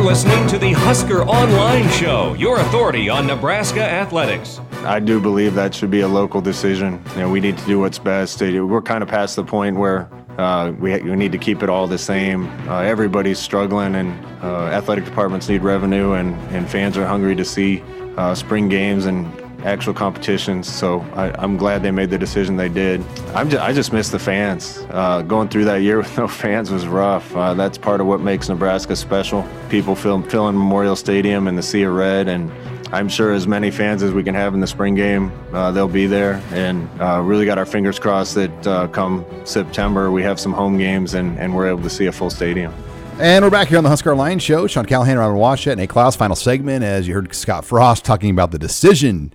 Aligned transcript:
You're 0.00 0.08
listening 0.08 0.46
to 0.48 0.56
the 0.56 0.72
Husker 0.72 1.24
Online 1.24 1.86
Show, 1.90 2.32
your 2.32 2.58
authority 2.58 3.10
on 3.10 3.26
Nebraska 3.26 3.82
athletics. 3.82 4.58
I 4.82 4.98
do 4.98 5.20
believe 5.20 5.52
that 5.56 5.74
should 5.74 5.90
be 5.90 6.00
a 6.00 6.08
local 6.08 6.40
decision. 6.40 7.04
You 7.10 7.16
know, 7.20 7.28
we 7.28 7.38
need 7.38 7.58
to 7.58 7.66
do 7.66 7.78
what's 7.80 7.98
best. 7.98 8.40
We're 8.40 8.80
kind 8.80 9.02
of 9.02 9.10
past 9.10 9.36
the 9.36 9.44
point 9.44 9.76
where 9.76 10.08
uh, 10.38 10.72
we, 10.78 10.98
we, 11.02 11.16
need 11.16 11.32
to 11.32 11.38
keep 11.38 11.62
it 11.62 11.68
all 11.68 11.86
the 11.86 11.98
same. 11.98 12.46
Uh, 12.66 12.80
everybody's 12.80 13.38
struggling, 13.38 13.94
and 13.94 14.24
uh, 14.42 14.68
athletic 14.68 15.04
departments 15.04 15.50
need 15.50 15.60
revenue, 15.60 16.12
and, 16.12 16.34
and 16.50 16.66
fans 16.66 16.96
are 16.96 17.06
hungry 17.06 17.36
to 17.36 17.44
see 17.44 17.82
uh, 18.16 18.34
spring 18.34 18.70
games 18.70 19.04
and 19.04 19.30
actual 19.64 19.94
competitions. 19.94 20.68
So 20.68 21.00
I, 21.14 21.42
am 21.42 21.56
glad 21.56 21.82
they 21.82 21.90
made 21.90 22.10
the 22.10 22.18
decision 22.18 22.56
they 22.56 22.68
did. 22.68 23.04
I'm 23.34 23.48
Just, 23.50 23.62
i 23.62 23.72
just 23.72 23.92
miss 23.92 24.08
the 24.08 24.18
fans. 24.18 24.84
Uh, 24.90 25.22
going 25.22 25.48
through 25.48 25.64
that 25.66 25.82
year 25.82 25.98
with 26.02 26.16
no 26.16 26.28
fans 26.28 26.70
was 26.70 26.86
rough. 26.86 27.34
Uh, 27.34 27.54
that's 27.54 27.78
part 27.78 28.00
of 28.00 28.06
what 28.06 28.20
makes 28.20 28.48
Nebraska 28.48 28.96
special. 28.96 29.46
People 29.68 29.94
fill, 29.94 30.22
filling 30.22 30.56
Memorial 30.56 30.96
Stadium 30.96 31.46
and 31.48 31.56
the 31.56 31.62
Sea 31.62 31.82
of 31.82 31.94
Red, 31.94 32.28
and 32.28 32.50
I'm 32.92 33.08
sure 33.08 33.32
as 33.32 33.46
many 33.46 33.70
fans 33.70 34.02
as 34.02 34.12
we 34.12 34.24
can 34.24 34.34
have 34.34 34.52
in 34.52 34.60
the 34.60 34.66
spring 34.66 34.96
game, 34.96 35.30
uh, 35.52 35.70
they'll 35.70 35.86
be 35.86 36.06
there. 36.06 36.42
And 36.50 36.88
uh, 37.00 37.20
really 37.20 37.44
got 37.44 37.56
our 37.56 37.66
fingers 37.66 38.00
crossed 38.00 38.34
that 38.34 38.66
uh, 38.66 38.88
come 38.88 39.24
September 39.44 40.10
we 40.10 40.22
have 40.24 40.40
some 40.40 40.52
home 40.52 40.76
games 40.76 41.14
and, 41.14 41.38
and 41.38 41.54
we're 41.54 41.68
able 41.68 41.82
to 41.82 41.90
see 41.90 42.06
a 42.06 42.12
full 42.12 42.30
stadium. 42.30 42.74
And 43.20 43.44
we're 43.44 43.50
back 43.50 43.68
here 43.68 43.78
on 43.78 43.84
the 43.84 43.90
Husker 43.90 44.16
Line 44.16 44.38
Show. 44.38 44.66
Sean 44.66 44.86
Callahan, 44.86 45.18
Robin 45.18 45.36
Washut, 45.36 45.72
and 45.72 45.78
Nate 45.78 45.90
Clouse. 45.90 46.16
Final 46.16 46.34
segment 46.34 46.82
as 46.82 47.06
you 47.06 47.14
heard 47.14 47.32
Scott 47.34 47.64
Frost 47.64 48.04
talking 48.04 48.30
about 48.30 48.50
the 48.50 48.58
decision 48.58 49.32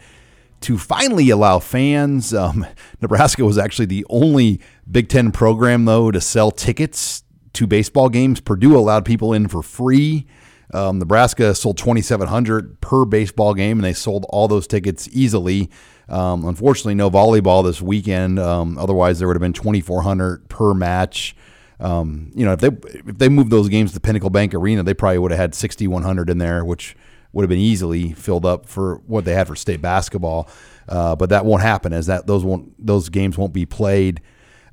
to 0.66 0.80
finally 0.80 1.30
allow 1.30 1.59
fans. 1.59 2.33
Um, 2.33 2.66
Nebraska 3.02 3.45
was 3.45 3.58
actually 3.58 3.85
the 3.85 4.03
only 4.09 4.59
Big 4.89 5.09
Ten 5.09 5.31
program, 5.31 5.85
though, 5.85 6.09
to 6.09 6.19
sell 6.19 6.49
tickets 6.49 7.23
to 7.53 7.67
baseball 7.67 8.09
games. 8.09 8.41
Purdue 8.41 8.75
allowed 8.75 9.05
people 9.05 9.31
in 9.31 9.47
for 9.47 9.61
free. 9.61 10.25
Um, 10.73 10.97
Nebraska 10.97 11.53
sold 11.53 11.77
2,700 11.77 12.81
per 12.81 13.05
baseball 13.05 13.53
game, 13.53 13.77
and 13.77 13.86
they 13.86 13.93
sold 13.93 14.25
all 14.30 14.47
those 14.47 14.66
tickets 14.66 15.08
easily. 15.11 15.69
Um, 16.09 16.45
unfortunately, 16.47 16.95
no 16.95 17.11
volleyball 17.11 17.63
this 17.63 17.80
weekend. 17.80 18.39
Um, 18.39 18.80
otherwise, 18.80 19.19
there 19.19 19.27
would 19.27 19.36
have 19.36 19.41
been 19.41 19.53
2,400 19.53 20.49
per 20.49 20.73
match. 20.73 21.36
Um, 21.80 22.31
you 22.33 22.43
know, 22.43 22.53
if 22.53 22.59
they 22.59 22.69
if 22.69 23.19
they 23.19 23.30
moved 23.30 23.52
those 23.52 23.69
games 23.69 23.93
to 23.93 23.99
Pinnacle 23.99 24.31
Bank 24.31 24.55
Arena, 24.55 24.81
they 24.81 24.95
probably 24.95 25.19
would 25.19 25.31
have 25.31 25.39
had 25.39 25.53
6,100 25.53 26.30
in 26.31 26.39
there, 26.39 26.66
which 26.66 26.95
would 27.36 27.44
have 27.44 27.50
been 27.50 27.59
easily 27.59 28.14
filled 28.14 28.45
up 28.45 28.66
for 28.66 29.02
what 29.08 29.25
they 29.25 29.33
had 29.33 29.45
for 29.45 29.58
state 29.58 29.81
basketball. 29.81 30.50
Uh, 30.88 31.16
but 31.17 31.30
that 31.30 31.45
won't 31.45 31.61
happen 31.61 31.92
as 31.92 32.08
that 32.08 32.25
those 32.25 32.45
won't 32.45 32.73
those 32.83 33.09
games 33.09 33.38
won't 33.38 33.53
be 33.53 33.66
played. 33.66 34.22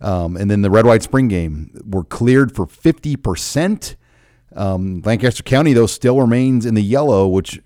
Um, 0.01 0.37
and 0.37 0.51
then 0.51 0.63
the 0.63 0.71
red 0.71 0.87
white 0.87 1.03
spring 1.03 1.29
game 1.29 1.73
were 1.85 2.05
cleared 2.05 2.55
for 2.55 2.67
fifty 2.67 3.17
percent. 3.17 3.97
Um, 4.55 5.03
Lancaster 5.05 5.43
County 5.43 5.73
though 5.73 5.87
still 5.87 6.21
remains 6.21 6.65
in 6.65 6.75
the 6.75 6.83
yellow, 6.83 7.27
which 7.27 7.61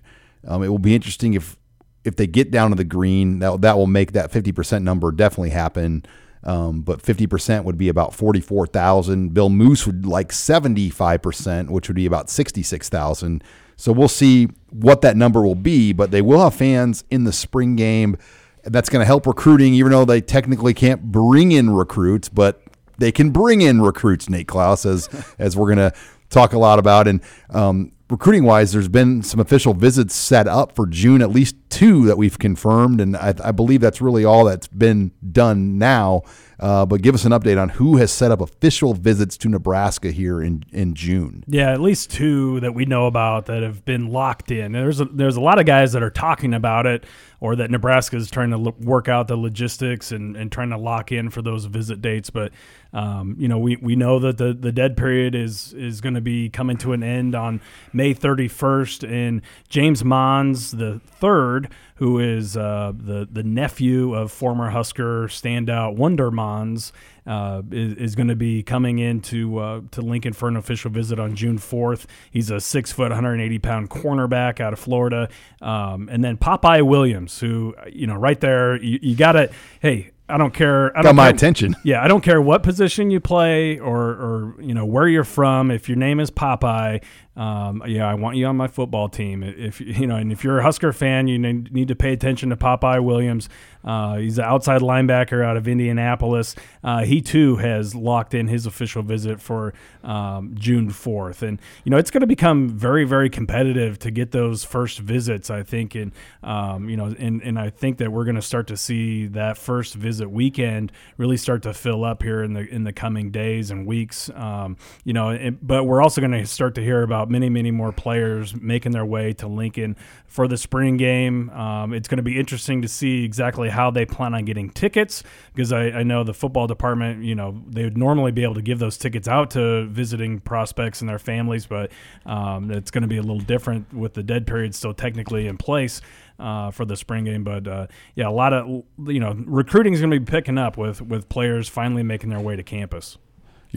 um, 0.47 0.63
it 0.63 0.69
will 0.69 0.79
be 0.79 0.95
interesting 0.95 1.35
if 1.35 1.57
if 2.03 2.15
they 2.15 2.25
get 2.25 2.49
down 2.49 2.71
to 2.71 2.75
the 2.75 2.83
green. 2.83 3.39
That 3.39 3.61
that 3.61 3.77
will 3.77 3.87
make 3.87 4.13
that 4.13 4.31
fifty 4.31 4.51
percent 4.51 4.83
number 4.83 5.11
definitely 5.11 5.51
happen. 5.51 6.05
Um, 6.43 6.81
but 6.81 7.01
50% 7.01 7.63
would 7.63 7.77
be 7.77 7.89
about 7.89 8.13
44,000. 8.13 9.33
Bill 9.33 9.49
Moos 9.49 9.85
would 9.85 10.05
like 10.05 10.29
75%, 10.29 11.69
which 11.69 11.89
would 11.89 11.95
be 11.95 12.05
about 12.05 12.29
66,000. 12.29 13.43
So 13.75 13.91
we'll 13.91 14.07
see 14.07 14.49
what 14.71 15.01
that 15.01 15.17
number 15.17 15.41
will 15.41 15.55
be, 15.55 15.93
but 15.93 16.11
they 16.11 16.21
will 16.21 16.41
have 16.43 16.55
fans 16.55 17.03
in 17.09 17.23
the 17.23 17.33
spring 17.33 17.75
game. 17.75 18.17
That's 18.63 18.89
going 18.89 19.01
to 19.01 19.05
help 19.05 19.27
recruiting, 19.27 19.73
even 19.75 19.91
though 19.91 20.05
they 20.05 20.21
technically 20.21 20.73
can't 20.73 21.11
bring 21.11 21.51
in 21.51 21.69
recruits, 21.69 22.27
but 22.27 22.63
they 22.97 23.11
can 23.11 23.29
bring 23.29 23.61
in 23.61 23.81
recruits, 23.81 24.29
Nate 24.29 24.47
Clouse, 24.47 24.85
as, 24.85 25.09
as 25.39 25.55
we're 25.55 25.73
going 25.73 25.91
to 25.91 25.97
talk 26.29 26.53
a 26.53 26.59
lot 26.59 26.79
about. 26.79 27.07
And 27.07 27.21
um, 27.49 27.91
recruiting 28.09 28.43
wise, 28.43 28.71
there's 28.71 28.87
been 28.87 29.21
some 29.21 29.39
official 29.39 29.73
visits 29.73 30.15
set 30.15 30.47
up 30.47 30.75
for 30.75 30.87
June, 30.87 31.21
at 31.21 31.29
least 31.29 31.55
two 31.77 32.05
that 32.07 32.17
we've 32.17 32.39
confirmed. 32.39 32.99
And 32.99 33.15
I, 33.15 33.35
I 33.43 33.51
believe 33.51 33.81
that's 33.81 34.01
really 34.01 34.25
all 34.25 34.45
that's 34.45 34.67
been 34.67 35.11
done 35.31 35.77
now. 35.77 36.23
Uh, 36.59 36.87
but 36.87 37.03
give 37.03 37.13
us 37.13 37.23
an 37.23 37.31
update 37.31 37.61
on 37.61 37.69
who 37.69 37.97
has 37.97 38.11
set 38.11 38.31
up 38.31 38.41
official 38.41 38.95
visits 38.95 39.37
to 39.37 39.47
Nebraska 39.47 40.09
here 40.09 40.41
in, 40.41 40.63
in 40.71 40.95
June. 40.95 41.43
Yeah, 41.47 41.71
at 41.71 41.79
least 41.79 42.09
two 42.09 42.59
that 42.61 42.73
we 42.73 42.85
know 42.85 43.05
about 43.05 43.45
that 43.45 43.61
have 43.61 43.85
been 43.85 44.07
locked 44.07 44.49
in. 44.49 44.71
There's 44.71 44.99
a, 44.99 45.05
there's 45.05 45.35
a 45.35 45.41
lot 45.41 45.59
of 45.59 45.67
guys 45.67 45.93
that 45.93 46.01
are 46.01 46.09
talking 46.09 46.55
about 46.55 46.87
it, 46.87 47.05
or 47.39 47.55
that 47.57 47.69
Nebraska 47.69 48.15
is 48.15 48.31
trying 48.31 48.49
to 48.49 48.57
work 48.57 49.07
out 49.07 49.27
the 49.27 49.37
logistics 49.37 50.11
and, 50.11 50.35
and 50.35 50.51
trying 50.51 50.71
to 50.71 50.77
lock 50.77 51.11
in 51.11 51.29
for 51.29 51.43
those 51.43 51.65
visit 51.65 52.01
dates. 52.01 52.31
But 52.31 52.51
um, 52.93 53.35
you 53.37 53.47
know, 53.47 53.59
we, 53.59 53.75
we 53.75 53.95
know 53.95 54.17
that 54.19 54.39
the, 54.39 54.53
the 54.53 54.71
dead 54.71 54.97
period 54.97 55.35
is 55.35 55.73
is 55.73 56.01
going 56.01 56.15
to 56.15 56.21
be 56.21 56.49
coming 56.49 56.77
to 56.77 56.93
an 56.93 57.03
end 57.03 57.35
on 57.35 57.61
May 57.93 58.15
31st, 58.15 59.07
and 59.07 59.41
James 59.69 60.03
Monds 60.03 60.71
the 60.71 60.99
third 61.05 61.66
who 61.95 62.19
is 62.19 62.55
uh, 62.55 62.93
the 62.95 63.27
the 63.31 63.43
nephew 63.43 64.13
of 64.13 64.31
former 64.31 64.69
Husker 64.69 65.27
standout 65.27 65.95
Wonder 65.95 66.31
Monds, 66.31 66.93
uh, 67.27 67.61
is, 67.71 67.93
is 67.93 68.15
going 68.15 68.29
to 68.29 68.35
be 68.35 68.63
coming 68.63 68.99
into 68.99 69.59
uh, 69.59 69.81
to 69.91 70.01
Lincoln 70.01 70.33
for 70.33 70.47
an 70.47 70.55
official 70.55 70.89
visit 70.89 71.19
on 71.19 71.35
June 71.35 71.59
4th. 71.59 72.05
He's 72.31 72.49
a 72.49 72.61
six 72.61 72.91
foot, 72.91 73.09
180 73.09 73.59
pound 73.59 73.89
cornerback 73.89 74.61
out 74.61 74.73
of 74.73 74.79
Florida, 74.79 75.27
um, 75.61 76.07
and 76.09 76.23
then 76.23 76.37
Popeye 76.37 76.81
Williams, 76.81 77.39
who 77.39 77.75
you 77.91 78.07
know 78.07 78.15
right 78.15 78.39
there, 78.39 78.81
you, 78.81 78.99
you 79.01 79.15
got 79.15 79.33
to 79.33 79.51
hey. 79.81 80.11
I 80.29 80.37
don't 80.37 80.53
care. 80.53 80.91
I 80.97 81.03
Got 81.03 81.15
my 81.15 81.27
care, 81.27 81.35
attention. 81.35 81.75
Yeah, 81.85 82.03
I 82.03 82.09
don't 82.09 82.19
care 82.19 82.41
what 82.41 82.61
position 82.61 83.11
you 83.11 83.21
play 83.21 83.79
or, 83.79 83.97
or 83.97 84.55
you 84.59 84.73
know 84.73 84.85
where 84.85 85.07
you're 85.07 85.23
from. 85.23 85.71
If 85.71 85.87
your 85.87 85.95
name 85.95 86.19
is 86.19 86.29
Popeye, 86.29 87.01
um, 87.37 87.83
yeah, 87.85 88.09
I 88.09 88.15
want 88.15 88.35
you 88.35 88.47
on 88.47 88.57
my 88.57 88.67
football 88.67 89.09
team. 89.09 89.43
If 89.43 89.79
you 89.79 90.07
know, 90.07 90.15
and 90.15 90.31
if 90.31 90.43
you're 90.43 90.57
a 90.57 90.63
Husker 90.63 90.91
fan, 90.91 91.27
you 91.27 91.37
need 91.37 91.87
to 91.87 91.95
pay 91.95 92.11
attention 92.11 92.49
to 92.49 92.57
Popeye 92.57 93.03
Williams. 93.03 93.47
Uh, 93.83 94.17
he's 94.17 94.37
an 94.37 94.43
outside 94.43 94.81
linebacker 94.81 95.45
out 95.45 95.55
of 95.55 95.67
Indianapolis. 95.67 96.55
Uh, 96.83 97.05
he 97.05 97.21
too 97.21 97.55
has 97.57 97.95
locked 97.95 98.33
in 98.33 98.47
his 98.47 98.65
official 98.65 99.01
visit 99.03 99.39
for 99.39 99.73
um, 100.03 100.55
June 100.55 100.89
4th, 100.89 101.41
and 101.43 101.61
you 101.85 101.91
know 101.91 101.97
it's 101.97 102.09
going 102.09 102.21
to 102.21 102.27
become 102.27 102.69
very, 102.69 103.05
very 103.05 103.29
competitive 103.29 103.99
to 103.99 104.09
get 104.09 104.31
those 104.31 104.63
first 104.63 104.99
visits. 104.99 105.51
I 105.51 105.61
think, 105.61 105.93
and 105.93 106.11
um, 106.41 106.89
you 106.89 106.97
know, 106.97 107.15
and 107.17 107.41
and 107.43 107.59
I 107.59 107.69
think 107.69 107.99
that 107.99 108.11
we're 108.11 108.25
going 108.25 108.35
to 108.35 108.41
start 108.41 108.67
to 108.67 108.77
see 108.77 109.27
that 109.27 109.59
first 109.59 109.93
visit 109.93 110.29
weekend 110.29 110.91
really 111.17 111.37
start 111.37 111.61
to 111.63 111.73
fill 111.73 112.03
up 112.03 112.23
here 112.23 112.43
in 112.43 112.53
the 112.53 112.67
in 112.67 112.83
the 112.83 112.93
coming 112.93 113.29
days 113.29 113.69
and 113.69 113.85
weeks. 113.85 114.29
Um, 114.33 114.75
you 115.03 115.13
know, 115.13 115.29
and, 115.29 115.65
but 115.65 115.83
we're 115.83 116.01
also 116.01 116.19
going 116.19 116.31
to 116.31 116.45
start 116.47 116.75
to 116.75 116.81
hear 116.81 117.03
about 117.03 117.26
many, 117.29 117.49
many 117.49 117.71
more 117.71 117.91
players 117.91 118.55
making 118.55 118.91
their 118.91 119.05
way 119.05 119.33
to 119.33 119.47
Lincoln 119.47 119.95
for 120.25 120.47
the 120.47 120.57
spring 120.57 120.97
game. 120.97 121.49
Um, 121.51 121.93
it's 121.93 122.07
going 122.07 122.17
to 122.17 122.23
be 122.23 122.39
interesting 122.39 122.81
to 122.81 122.87
see 122.87 123.23
exactly 123.23 123.69
how 123.69 123.91
they 123.91 124.05
plan 124.05 124.33
on 124.33 124.45
getting 124.45 124.69
tickets 124.69 125.23
because 125.53 125.71
I, 125.71 125.85
I, 125.89 126.03
know 126.03 126.23
the 126.23 126.33
football 126.33 126.67
department, 126.67 127.23
you 127.23 127.35
know, 127.35 127.61
they 127.67 127.83
would 127.83 127.97
normally 127.97 128.31
be 128.31 128.43
able 128.43 128.55
to 128.55 128.61
give 128.61 128.79
those 128.79 128.97
tickets 128.97 129.27
out 129.27 129.51
to 129.51 129.85
visiting 129.87 130.39
prospects 130.39 131.01
and 131.01 131.09
their 131.09 131.19
families, 131.19 131.65
but 131.65 131.91
um, 132.25 132.71
it's 132.71 132.91
going 132.91 133.03
to 133.03 133.07
be 133.07 133.17
a 133.17 133.21
little 133.21 133.39
different 133.39 133.93
with 133.93 134.13
the 134.13 134.23
dead 134.23 134.47
period 134.47 134.75
still 134.75 134.93
technically 134.93 135.47
in 135.47 135.57
place. 135.57 136.01
Uh, 136.39 136.69
for 136.69 136.85
the 136.85 136.95
spring 136.95 137.23
game. 137.23 137.43
But 137.43 137.67
uh, 137.67 137.87
yeah, 138.13 138.27
a 138.27 138.29
lot 138.29 138.53
of 138.53 138.83
you 139.07 139.19
know 139.19 139.33
recruiting 139.47 139.93
is 139.93 139.99
going 139.99 140.11
to 140.11 140.19
be 140.19 140.23
picking 140.23 140.59
up 140.59 140.77
with 140.77 141.01
with 141.01 141.27
players 141.29 141.67
finally 141.67 142.03
making 142.03 142.29
their 142.29 142.39
way 142.39 142.55
to 142.55 142.61
campus. 142.61 143.17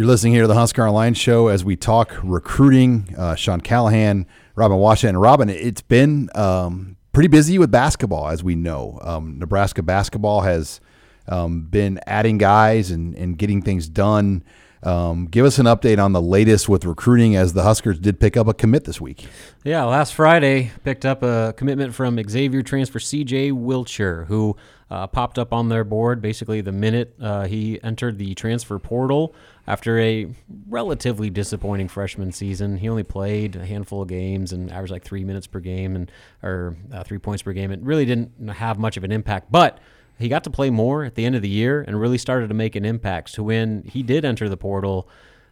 You're 0.01 0.07
listening 0.07 0.33
here 0.33 0.45
to 0.45 0.49
the 0.49 0.55
Husker 0.55 0.89
Online 0.89 1.13
Show 1.13 1.49
as 1.49 1.63
we 1.63 1.77
talk 1.77 2.19
recruiting. 2.23 3.15
Uh, 3.19 3.35
Sean 3.35 3.61
Callahan, 3.61 4.27
Robin 4.55 4.79
Washut, 4.79 5.11
and 5.11 5.21
Robin. 5.21 5.51
It's 5.51 5.83
been 5.83 6.31
um, 6.35 6.97
pretty 7.13 7.29
busy 7.29 7.59
with 7.59 7.71
basketball, 7.71 8.29
as 8.29 8.43
we 8.43 8.55
know. 8.55 8.99
Um, 9.03 9.39
Nebraska 9.39 9.83
basketball 9.83 10.41
has 10.41 10.81
um, 11.29 11.65
been 11.65 12.01
adding 12.07 12.39
guys 12.39 12.91
and, 12.91 13.15
and 13.15 13.37
getting 13.37 13.61
things 13.61 13.91
done. 13.91 14.43
Um, 14.83 15.27
give 15.27 15.45
us 15.45 15.59
an 15.59 15.67
update 15.67 16.03
on 16.03 16.13
the 16.13 16.23
latest 16.23 16.69
with 16.69 16.85
recruiting 16.85 17.37
as 17.37 17.53
the 17.53 17.63
Huskers 17.63 17.99
did 17.99 18.19
pick 18.19 18.37
up 18.37 18.47
a 18.47 18.55
commit 18.55 18.85
this 18.85 19.01
week. 19.01 19.27
Yeah, 19.63 19.85
last 19.85 20.15
Friday 20.15 20.73
picked 20.85 21.05
up 21.05 21.23
a 21.23 21.53
commitment 21.57 21.95
from 21.95 22.19
Xavier 22.29 22.63
transfer 22.63 22.99
CJ 22.99 23.53
Wilcher, 23.53 24.27
who 24.27 24.57
uh, 24.91 25.07
popped 25.07 25.39
up 25.39 25.53
on 25.53 25.69
their 25.69 25.85
board 25.85 26.23
basically 26.23 26.63
the 26.63 26.73
minute 26.73 27.15
uh, 27.21 27.47
he 27.47 27.81
entered 27.83 28.19
the 28.19 28.35
transfer 28.35 28.79
portal 28.79 29.35
after 29.67 29.99
a 30.01 30.27
relatively 30.69 31.29
disappointing 31.29 31.87
freshman 31.87 32.33
season. 32.33 32.79
He 32.79 32.89
only 32.89 33.05
played 33.05 33.57
a 33.57 33.67
handful 33.67 34.03
of 34.03 34.09
games 34.09 34.53
and 34.53 34.73
averaged 34.73 34.93
like 34.93 35.05
three 35.05 35.25
minutes 35.25 35.47
per 35.47 35.61
game 35.61 35.95
and 35.95 36.11
or 36.43 36.77
uh, 36.93 37.05
three 37.05 37.19
points 37.19 37.43
per 37.43 37.53
game. 37.53 37.71
It 37.71 37.81
really 37.83 38.07
didn't 38.07 38.49
have 38.49 38.79
much 38.79 38.97
of 38.97 39.05
an 39.05 39.13
impact, 39.13 39.53
but 39.53 39.79
he 40.21 40.29
got 40.29 40.45
to 40.45 40.51
play 40.51 40.71
more 40.71 41.05
at 41.05 41.15
the 41.15 41.25
end 41.25 41.35
of 41.35 41.43
the 41.43 41.49
year 41.49 41.83
and 41.87 42.01
really 42.01 42.19
started 42.19 42.49
to 42.49 42.55
make 42.55 42.77
an 42.77 42.85
impact. 42.85 43.31
So 43.31 43.43
when 43.43 43.83
he 43.85 44.03
did 44.03 44.25
enter 44.25 44.49
the 44.49 44.57
portal, 44.57 45.09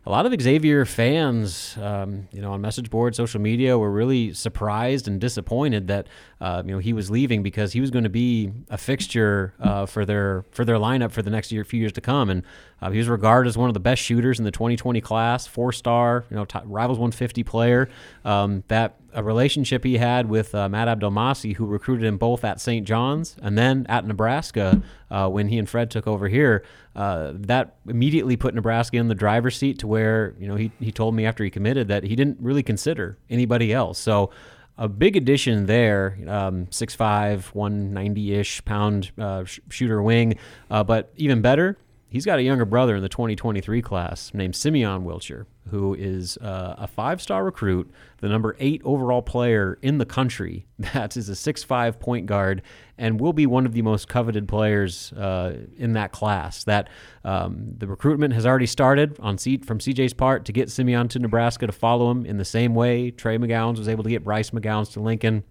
a 0.06 0.10
lot 0.10 0.24
of 0.24 0.40
Xavier 0.40 0.86
fans, 0.86 1.76
um, 1.76 2.28
you 2.32 2.40
know, 2.40 2.52
on 2.52 2.62
message 2.62 2.88
boards, 2.88 3.18
social 3.18 3.42
media, 3.42 3.76
were 3.76 3.90
really 3.90 4.32
surprised 4.32 5.06
and 5.06 5.20
disappointed 5.20 5.88
that 5.88 6.06
uh, 6.40 6.62
you 6.64 6.72
know 6.72 6.78
he 6.78 6.94
was 6.94 7.10
leaving 7.10 7.42
because 7.42 7.72
he 7.74 7.80
was 7.80 7.90
going 7.90 8.04
to 8.04 8.10
be 8.10 8.50
a 8.70 8.78
fixture 8.78 9.52
uh, 9.60 9.84
for 9.84 10.06
their 10.06 10.46
for 10.50 10.64
their 10.64 10.76
lineup 10.76 11.10
for 11.10 11.20
the 11.20 11.28
next 11.28 11.52
year, 11.52 11.62
few 11.62 11.80
years 11.80 11.92
to 11.92 12.00
come. 12.00 12.30
And 12.30 12.42
uh, 12.80 12.90
he 12.90 12.96
was 12.96 13.08
regarded 13.08 13.50
as 13.50 13.58
one 13.58 13.68
of 13.68 13.74
the 13.74 13.80
best 13.80 14.00
shooters 14.00 14.38
in 14.38 14.46
the 14.46 14.50
2020 14.50 14.98
class, 15.02 15.46
four 15.46 15.72
star, 15.72 16.24
you 16.30 16.36
know, 16.36 16.46
top, 16.46 16.62
rivals 16.64 16.98
150 16.98 17.42
player. 17.42 17.90
Um, 18.24 18.64
that 18.68 18.98
a 19.12 19.22
relationship 19.22 19.84
he 19.84 19.98
had 19.98 20.28
with 20.28 20.54
uh, 20.54 20.68
Matt 20.68 20.88
Abdelmassih, 20.88 21.56
who 21.56 21.66
recruited 21.66 22.06
him 22.06 22.18
both 22.18 22.44
at 22.44 22.60
St. 22.60 22.86
John's 22.86 23.36
and 23.42 23.56
then 23.56 23.86
at 23.88 24.06
Nebraska 24.06 24.82
uh, 25.10 25.28
when 25.28 25.48
he 25.48 25.58
and 25.58 25.68
Fred 25.68 25.90
took 25.90 26.06
over 26.06 26.28
here. 26.28 26.64
Uh, 26.94 27.32
that 27.34 27.76
immediately 27.86 28.36
put 28.36 28.54
Nebraska 28.54 28.96
in 28.96 29.08
the 29.08 29.14
driver's 29.14 29.56
seat 29.56 29.78
to 29.80 29.86
where 29.86 30.34
you 30.38 30.48
know 30.48 30.56
he 30.56 30.72
he 30.80 30.90
told 30.90 31.14
me 31.14 31.24
after 31.24 31.44
he 31.44 31.50
committed 31.50 31.88
that 31.88 32.04
he 32.04 32.16
didn't 32.16 32.38
really 32.40 32.62
consider 32.62 33.18
anybody 33.30 33.72
else. 33.72 33.98
So 33.98 34.30
a 34.78 34.88
big 34.88 35.16
addition 35.16 35.66
there, 35.66 36.16
um, 36.28 36.66
6'5", 36.66 37.52
190-ish 37.52 38.64
pound 38.64 39.10
uh, 39.18 39.44
sh- 39.44 39.58
shooter 39.68 40.00
wing. 40.00 40.38
Uh, 40.70 40.84
but 40.84 41.12
even 41.16 41.42
better, 41.42 41.76
he's 42.08 42.24
got 42.24 42.38
a 42.38 42.42
younger 42.42 42.64
brother 42.64 42.96
in 42.96 43.02
the 43.02 43.08
2023 43.08 43.82
class 43.82 44.32
named 44.32 44.56
Simeon 44.56 45.04
Wilcher, 45.04 45.46
who 45.70 45.94
is 45.94 46.36
uh, 46.38 46.74
a 46.78 46.86
five 46.86 47.20
star 47.20 47.44
recruit, 47.44 47.90
the 48.18 48.28
number 48.28 48.56
eight 48.58 48.80
overall 48.84 49.22
player 49.22 49.78
in 49.82 49.98
the 49.98 50.06
country. 50.06 50.66
That 50.94 51.16
is 51.16 51.28
a 51.28 51.36
six-five 51.36 52.00
point 52.00 52.26
guard 52.26 52.62
and 52.96 53.20
will 53.20 53.32
be 53.32 53.46
one 53.46 53.66
of 53.66 53.72
the 53.72 53.82
most 53.82 54.08
coveted 54.08 54.48
players 54.48 55.12
uh, 55.12 55.66
in 55.76 55.92
that 55.92 56.12
class. 56.12 56.64
That 56.64 56.88
um, 57.24 57.74
the 57.76 57.86
recruitment 57.86 58.32
has 58.34 58.46
already 58.46 58.66
started 58.66 59.18
on 59.20 59.38
C- 59.38 59.58
from 59.58 59.78
CJ's 59.78 60.14
part 60.14 60.44
to 60.46 60.52
get 60.52 60.70
Simeon 60.70 61.08
to 61.08 61.18
Nebraska 61.18 61.66
to 61.66 61.72
follow 61.72 62.10
him 62.10 62.24
in 62.24 62.38
the 62.38 62.44
same 62.44 62.74
way 62.74 63.10
Trey 63.10 63.38
McGowens 63.38 63.78
was 63.78 63.88
able 63.88 64.04
to 64.04 64.10
get 64.10 64.24
Bryce 64.24 64.50
McGowens 64.50 64.92
to 64.92 65.00
Lincoln. 65.00 65.44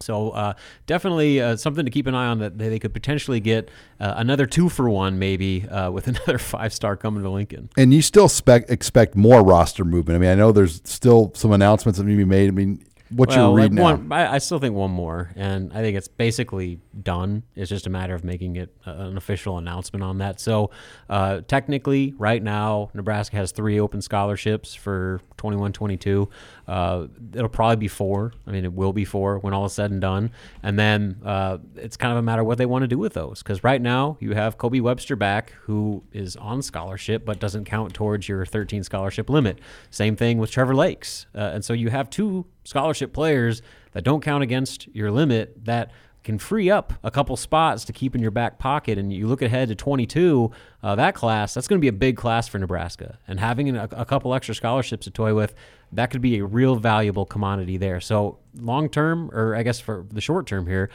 So 0.00 0.30
uh, 0.30 0.54
definitely 0.86 1.40
uh, 1.40 1.56
something 1.56 1.84
to 1.84 1.90
keep 1.90 2.06
an 2.06 2.14
eye 2.14 2.26
on 2.26 2.38
that 2.38 2.58
they 2.58 2.78
could 2.78 2.92
potentially 2.92 3.40
get 3.40 3.70
uh, 4.00 4.14
another 4.16 4.46
two 4.46 4.68
for 4.68 4.88
one 4.90 5.18
maybe 5.18 5.66
uh, 5.68 5.90
with 5.90 6.06
another 6.08 6.38
five 6.38 6.72
star 6.72 6.96
coming 6.96 7.22
to 7.22 7.30
Lincoln. 7.30 7.70
And 7.76 7.92
you 7.92 8.02
still 8.02 8.28
spec- 8.28 8.70
expect 8.70 9.16
more 9.16 9.42
roster 9.42 9.84
movement. 9.84 10.16
I 10.16 10.20
mean, 10.20 10.30
I 10.30 10.34
know 10.34 10.52
there's 10.52 10.80
still 10.84 11.32
some 11.34 11.52
announcements 11.52 11.98
that 11.98 12.04
need 12.04 12.14
to 12.14 12.18
be 12.18 12.24
made. 12.24 12.48
I 12.48 12.52
mean, 12.52 12.84
what 13.10 13.28
well, 13.28 13.38
you're 13.38 13.56
reading 13.56 13.78
like 13.78 13.98
one, 13.98 14.12
I, 14.12 14.34
I, 14.34 14.38
still 14.38 14.58
think 14.58 14.74
one 14.74 14.90
more, 14.90 15.30
and 15.36 15.72
I 15.72 15.76
think 15.76 15.96
it's 15.96 16.08
basically 16.08 16.80
done. 17.02 17.44
It's 17.54 17.68
just 17.68 17.86
a 17.86 17.90
matter 17.90 18.14
of 18.14 18.24
making 18.24 18.56
it 18.56 18.74
an 18.84 19.16
official 19.16 19.58
announcement 19.58 20.02
on 20.02 20.18
that. 20.18 20.40
So, 20.40 20.70
uh, 21.08 21.42
technically, 21.46 22.14
right 22.18 22.42
now, 22.42 22.90
Nebraska 22.94 23.36
has 23.36 23.52
three 23.52 23.78
open 23.78 24.02
scholarships 24.02 24.74
for 24.74 25.20
21 25.36 25.72
22. 25.72 26.28
Uh, 26.66 27.06
it'll 27.32 27.48
probably 27.48 27.76
be 27.76 27.88
four. 27.88 28.32
I 28.46 28.50
mean, 28.50 28.64
it 28.64 28.72
will 28.72 28.92
be 28.92 29.04
four 29.04 29.38
when 29.38 29.54
all 29.54 29.66
is 29.66 29.72
said 29.72 29.92
and 29.92 30.00
done. 30.00 30.32
And 30.62 30.76
then 30.76 31.20
uh, 31.24 31.58
it's 31.76 31.96
kind 31.96 32.12
of 32.12 32.18
a 32.18 32.22
matter 32.22 32.42
of 32.42 32.48
what 32.48 32.58
they 32.58 32.66
want 32.66 32.82
to 32.82 32.88
do 32.88 32.98
with 32.98 33.14
those. 33.14 33.42
Because 33.42 33.62
right 33.62 33.80
now, 33.80 34.16
you 34.18 34.34
have 34.34 34.58
Kobe 34.58 34.80
Webster 34.80 35.14
back, 35.14 35.52
who 35.62 36.02
is 36.12 36.34
on 36.36 36.62
scholarship 36.62 37.24
but 37.24 37.38
doesn't 37.38 37.66
count 37.66 37.94
towards 37.94 38.28
your 38.28 38.44
13 38.44 38.82
scholarship 38.82 39.30
limit. 39.30 39.60
Same 39.90 40.16
thing 40.16 40.38
with 40.38 40.50
Trevor 40.50 40.74
Lakes. 40.74 41.26
Uh, 41.34 41.50
and 41.54 41.64
so 41.64 41.72
you 41.72 41.90
have 41.90 42.10
two 42.10 42.46
scholarship 42.66 43.12
players 43.12 43.62
that 43.92 44.04
don't 44.04 44.20
count 44.20 44.42
against 44.42 44.88
your 44.94 45.10
limit 45.10 45.64
that 45.64 45.90
can 46.26 46.38
free 46.38 46.68
up 46.68 46.92
a 47.04 47.10
couple 47.10 47.36
spots 47.36 47.84
to 47.84 47.92
keep 47.92 48.16
in 48.16 48.20
your 48.20 48.32
back 48.32 48.58
pocket. 48.58 48.98
And 48.98 49.12
you 49.12 49.28
look 49.28 49.42
ahead 49.42 49.68
to 49.68 49.76
22, 49.76 50.50
uh, 50.82 50.96
that 50.96 51.14
class, 51.14 51.54
that's 51.54 51.68
going 51.68 51.78
to 51.78 51.80
be 51.80 51.88
a 51.88 51.92
big 51.92 52.16
class 52.16 52.48
for 52.48 52.58
Nebraska. 52.58 53.18
And 53.28 53.38
having 53.38 53.76
a, 53.76 53.84
a, 53.92 54.04
couple 54.04 54.34
extra 54.34 54.52
scholarships 54.52 55.04
to 55.04 55.12
toy 55.12 55.34
with, 55.34 55.54
that 55.92 56.10
could 56.10 56.20
be 56.20 56.38
a 56.38 56.44
real 56.44 56.74
valuable 56.74 57.26
commodity 57.26 57.76
there. 57.76 58.00
So, 58.00 58.40
long 58.56 58.88
term, 58.88 59.30
or 59.32 59.54
I 59.54 59.62
guess 59.62 59.78
for 59.78 60.04
the 60.10 60.20
short 60.20 60.48
term 60.48 60.66
here, 60.66 60.90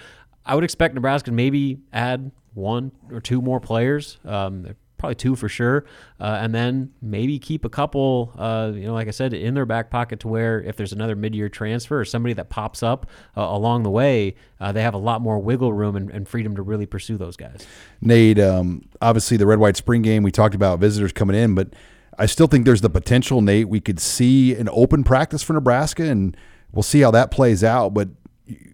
I 0.45 0.53
would 0.53 0.65
expect 0.65 0.95
Nebraska 0.95 1.27
to 1.27 1.31
maybe 1.31 1.79
add 1.93 2.31
one 2.53 2.91
or 3.09 3.21
two 3.21 3.41
more 3.41 3.61
players. 3.61 4.17
Um, 4.25 4.75
probably 5.01 5.15
two 5.15 5.35
for 5.35 5.49
sure, 5.49 5.83
uh, 6.19 6.37
and 6.39 6.55
then 6.55 6.93
maybe 7.01 7.39
keep 7.39 7.65
a 7.65 7.69
couple, 7.69 8.31
uh, 8.37 8.71
you 8.73 8.85
know, 8.85 8.93
like 8.93 9.07
I 9.07 9.11
said, 9.11 9.33
in 9.33 9.55
their 9.55 9.65
back 9.65 9.89
pocket 9.89 10.21
to 10.21 10.27
where 10.27 10.61
if 10.61 10.77
there's 10.77 10.93
another 10.93 11.15
mid-year 11.15 11.49
transfer 11.49 11.99
or 11.99 12.05
somebody 12.05 12.33
that 12.35 12.49
pops 12.49 12.83
up 12.83 13.07
uh, 13.35 13.41
along 13.41 13.83
the 13.83 13.89
way, 13.89 14.35
uh, 14.61 14.71
they 14.71 14.83
have 14.83 14.93
a 14.93 14.99
lot 14.99 15.21
more 15.21 15.39
wiggle 15.39 15.73
room 15.73 15.95
and, 15.95 16.09
and, 16.11 16.29
freedom 16.29 16.55
to 16.55 16.61
really 16.61 16.85
pursue 16.85 17.17
those 17.17 17.35
guys. 17.35 17.65
Nate, 17.99 18.39
um, 18.39 18.87
obviously 19.01 19.35
the 19.35 19.47
red 19.47 19.59
white 19.59 19.75
spring 19.75 20.03
game, 20.03 20.23
we 20.23 20.31
talked 20.31 20.55
about 20.55 20.79
visitors 20.79 21.11
coming 21.11 21.35
in, 21.35 21.55
but 21.55 21.73
I 22.17 22.27
still 22.27 22.47
think 22.47 22.65
there's 22.65 22.81
the 22.81 22.89
potential, 22.89 23.41
Nate. 23.41 23.67
We 23.67 23.79
could 23.79 23.99
see 23.99 24.53
an 24.55 24.69
open 24.71 25.03
practice 25.03 25.41
for 25.41 25.53
Nebraska, 25.53 26.03
and 26.03 26.37
we'll 26.71 26.83
see 26.83 27.01
how 27.01 27.09
that 27.11 27.31
plays 27.31 27.63
out. 27.63 27.95
But 27.95 28.09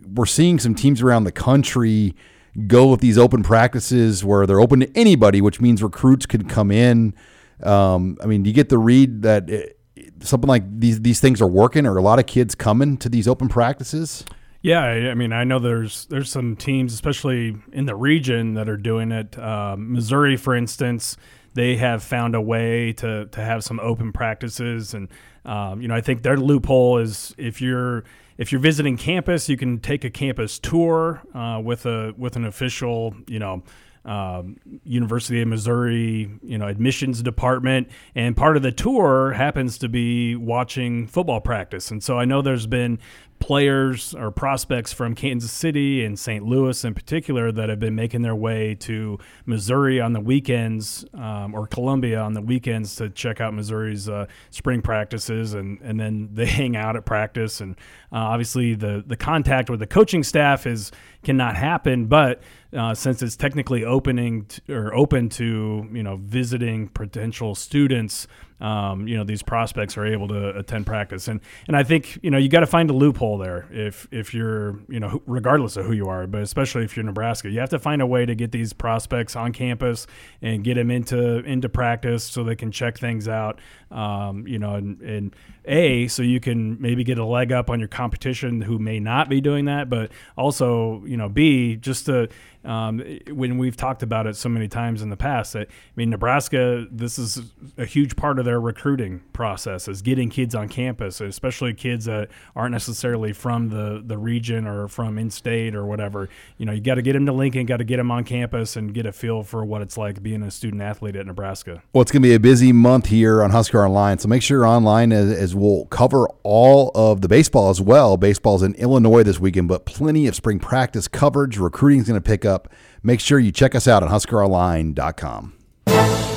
we're 0.06 0.26
seeing 0.26 0.60
some 0.60 0.76
teams 0.76 1.02
around 1.02 1.24
the 1.24 1.32
country 1.32 2.16
go 2.66 2.88
with 2.88 3.02
these 3.02 3.18
open 3.18 3.44
practices 3.44 4.26
where 4.26 4.48
they're 4.48 4.60
open 4.60 4.80
to 4.80 4.98
anybody, 4.98 5.42
which 5.42 5.62
means 5.62 5.84
recruits 5.84 6.26
could 6.26 6.50
come 6.50 6.72
in. 6.72 7.14
Um, 7.62 8.18
I 8.22 8.26
mean, 8.26 8.46
you 8.46 8.54
get 8.54 8.70
the 8.70 8.78
read 8.78 9.22
that 9.24 9.50
it, 9.50 9.80
something 10.22 10.48
like 10.48 10.64
these 10.80 11.02
these 11.02 11.20
things 11.20 11.42
are 11.42 11.48
working, 11.48 11.86
or 11.86 11.98
a 11.98 12.02
lot 12.02 12.20
of 12.20 12.26
kids 12.26 12.56
coming 12.56 12.98
to 12.98 13.10
these 13.10 13.28
open 13.28 13.48
practices? 13.48 14.26
Yeah, 14.62 14.84
I 14.84 15.14
mean, 15.14 15.34
I 15.34 15.44
know 15.44 15.60
there's 15.60 16.06
there's 16.08 16.30
some 16.30 16.56
teams, 16.56 16.94
especially 16.94 17.56
in 17.72 17.86
the 17.86 17.96
region, 17.96 18.56
that 18.56 18.68
are 18.68 18.78
doing 18.78 19.12
it. 19.12 19.38
Uh, 19.38 19.76
Missouri, 19.78 20.36
for 20.36 20.56
instance, 20.56 21.16
they 21.54 21.78
have 21.78 22.04
found 22.04 22.36
a 22.36 22.42
way 22.42 22.94
to 22.94 23.28
to 23.28 23.42
have 23.42 23.64
some 23.64 23.80
open 23.80 24.12
practices, 24.12 24.94
and 24.94 25.10
um, 25.48 25.82
you 25.82 25.88
know, 25.88 25.96
I 25.96 26.02
think 26.02 26.22
their 26.22 26.38
loophole 26.38 26.98
is 26.98 27.34
if 27.38 27.62
you're 27.62 28.04
if 28.38 28.52
you're 28.52 28.62
visiting 28.62 28.98
campus, 28.98 29.50
you 29.50 29.58
can 29.58 29.80
take 29.80 30.04
a 30.04 30.10
campus 30.10 30.60
tour 30.60 31.22
uh, 31.34 31.60
with 31.64 31.86
a 31.86 32.14
with 32.18 32.36
an 32.36 32.46
official, 32.46 33.16
you 33.28 33.40
know. 33.40 33.64
Um, 34.08 34.56
University 34.86 35.42
of 35.42 35.50
Missouri, 35.50 36.32
you 36.42 36.58
know, 36.58 36.68
admissions 36.68 37.22
department, 37.22 37.90
and 38.16 38.38
part 38.38 38.56
of 38.56 38.64
the 38.64 38.72
tour 38.72 39.34
happens 39.34 39.78
to 39.80 39.90
be 39.90 40.34
watching 40.36 41.08
football 41.08 41.42
practice. 41.42 41.92
And 41.92 42.02
so 42.02 42.18
I 42.18 42.24
know 42.24 42.42
there's 42.42 42.68
been 42.68 43.00
players 43.40 44.16
or 44.16 44.32
prospects 44.32 44.92
from 44.92 45.14
Kansas 45.14 45.52
City 45.52 46.04
and 46.04 46.18
St. 46.18 46.44
Louis 46.44 46.84
in 46.84 46.94
particular 46.94 47.52
that 47.52 47.70
have 47.70 47.80
been 47.80 47.96
making 47.96 48.22
their 48.22 48.36
way 48.36 48.76
to 48.76 49.20
Missouri 49.46 50.02
on 50.02 50.14
the 50.14 50.20
weekends 50.20 51.06
um, 51.14 51.54
or 51.54 51.68
Columbia 51.68 52.20
on 52.20 52.34
the 52.34 52.42
weekends 52.42 52.96
to 52.96 53.10
check 53.10 53.40
out 53.40 53.54
Missouri's 53.54 54.10
uh, 54.10 54.26
spring 54.50 54.82
practices 54.82 55.54
and, 55.54 55.80
and 55.82 56.00
then 56.00 56.30
they 56.34 56.46
hang 56.46 56.76
out 56.76 56.96
at 56.96 57.06
practice 57.06 57.62
and 57.62 57.76
uh, 58.12 58.16
obviously 58.18 58.74
the 58.74 59.04
the 59.06 59.18
contact 59.18 59.70
with 59.70 59.80
the 59.80 59.88
coaching 59.88 60.24
staff 60.24 60.66
is 60.66 60.92
cannot 61.24 61.56
happen 61.56 62.06
but 62.06 62.42
uh, 62.74 62.94
since 62.94 63.22
it's 63.22 63.36
technically 63.36 63.84
opening 63.84 64.46
to, 64.46 64.62
or 64.74 64.94
open 64.94 65.30
to 65.30 65.88
you 65.92 66.04
know 66.04 66.18
visiting 66.18 66.88
potential 66.90 67.56
students 67.56 68.28
um, 68.60 69.08
you 69.08 69.16
know 69.16 69.24
these 69.24 69.44
prospects 69.44 69.98
are 69.98 70.06
able 70.06 70.28
to 70.28 70.58
attend 70.58 70.86
practice 70.86 71.28
and 71.28 71.40
and 71.68 71.78
I 71.78 71.84
think 71.84 72.20
you 72.24 72.32
know 72.32 72.38
you 72.38 72.50
got 72.50 72.62
to 72.62 72.68
find 72.68 72.90
a 72.90 72.94
loophole 72.94 73.38
there 73.38 73.68
if 73.72 74.08
if 74.12 74.34
you're 74.34 74.80
you 74.90 75.00
know 75.00 75.22
regardless 75.26 75.78
of 75.78 75.86
who 75.86 75.94
you 75.94 76.08
are 76.08 76.26
but 76.28 76.42
especially 76.42 76.84
if 76.84 76.96
you're 76.96 77.06
Nebraska 77.06 77.50
you 77.50 77.60
have 77.60 77.70
to 77.70 77.80
find 77.80 78.02
a 78.02 78.08
way 78.08 78.26
to 78.26 78.36
get 78.36 78.52
these 78.52 78.74
prospects 78.74 79.36
on 79.36 79.54
campus 79.54 80.08
and 80.42 80.64
get 80.64 80.76
them 80.76 80.90
into 80.90 81.40
into 81.40 81.70
practice 81.70 82.24
so 82.24 82.44
they 82.44 82.56
can 82.56 82.72
check 82.72 82.98
things 82.98 83.28
out 83.28 83.60
um, 83.92 84.48
you 84.48 84.58
know 84.58 84.76
and, 84.76 85.02
and 85.02 85.36
a 85.66 86.08
so 86.08 86.24
you 86.24 86.40
can 86.40 86.82
maybe 86.82 87.04
get 87.04 87.18
a 87.18 87.26
leg 87.26 87.52
up 87.52 87.70
on 87.70 87.80
your 87.80 87.90
competition 87.90 88.62
who 88.62 88.80
may 88.80 89.00
not 89.00 89.30
be 89.30 89.40
doing 89.40 89.66
that 89.66 89.90
but 89.90 90.12
also 90.36 91.04
you 91.06 91.18
know 91.18 91.30
b 91.30 91.76
just 91.76 92.06
to 92.06 92.28
um, 92.68 93.02
when 93.32 93.58
we've 93.58 93.78
talked 93.78 94.04
about 94.04 94.28
it 94.28 94.36
so 94.36 94.50
many 94.50 94.68
times 94.68 95.02
in 95.02 95.10
the 95.10 95.18
past. 95.18 95.54
That 95.54 95.68
I 95.70 95.92
mean, 95.96 96.10
Nebraska, 96.10 96.86
this 96.92 97.18
is 97.18 97.42
a 97.78 97.86
huge 97.86 98.16
part 98.16 98.40
of 98.40 98.46
their 98.48 98.62
recruiting 98.62 99.22
process 99.34 99.90
is 99.90 100.02
getting 100.02 100.30
kids 100.30 100.56
on 100.56 100.70
campus, 100.70 101.20
especially 101.20 101.74
kids 101.74 102.06
that 102.06 102.30
aren't 102.56 102.72
necessarily 102.72 103.34
from 103.34 103.68
the 103.68 104.02
the 104.06 104.18
region 104.18 104.66
or 104.66 104.88
from 104.88 105.18
in 105.18 105.30
state 105.30 105.76
or 105.76 105.86
whatever. 105.86 106.30
You 106.58 106.66
know, 106.66 106.72
you 106.72 106.80
got 106.80 106.96
to 106.96 107.02
get 107.02 107.12
them 107.12 107.26
to 107.26 107.34
Lincoln, 107.34 107.66
got 107.66 107.78
to 107.78 107.84
get 107.84 107.98
them 107.98 108.10
on 108.10 108.24
campus, 108.24 108.78
and 108.78 108.94
get 108.94 109.06
a 109.06 109.12
feel 109.12 109.44
for 109.44 109.66
what 109.66 109.82
it's 109.82 109.98
like 109.98 110.24
being 110.24 110.44
a 110.44 110.50
student 110.50 110.82
athlete 110.82 111.18
at 111.18 111.26
Nebraska. 111.26 111.84
Well, 111.92 112.02
it's 112.02 112.12
going 112.12 112.22
to 112.22 112.30
be 112.30 112.36
a 112.36 112.40
busy 112.40 112.72
month 112.72 113.08
here 113.08 113.44
on 113.44 113.52
Husker 113.52 113.86
Online, 113.86 114.18
so 114.18 114.30
make 114.30 114.42
sure 114.42 114.60
you're 114.60 114.66
online 114.66 115.12
as, 115.12 115.30
as 115.30 115.54
we'll 115.54 115.86
cover 115.88 116.30
all 116.44 116.92
of 116.96 117.20
the 117.20 117.28
baseball 117.28 117.70
as 117.70 117.82
well. 117.82 118.16
Baseball's 118.16 118.64
in 118.64 118.76
Illinois 118.76 119.24
this 119.24 119.42
weekend, 119.42 119.68
but 119.68 119.86
plenty 119.86 120.26
of 120.26 120.36
spring 120.36 120.60
practice 120.60 121.10
coverage. 121.10 121.58
Recruiting 121.58 122.00
is 122.00 122.08
going 122.08 122.22
to 122.22 122.26
pick 122.26 122.46
up. 122.46 122.70
Make 123.04 123.20
sure 123.20 123.40
you 123.40 123.52
check 123.52 123.76
us 123.76 123.90
out 123.90 124.04
on 124.04 124.10
HuskerOnline.com. 124.10 126.37